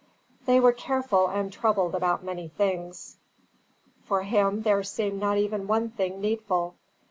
[0.47, 3.17] They were careful and troubled about many things;
[4.05, 6.73] for him there seemed not even one thing needful.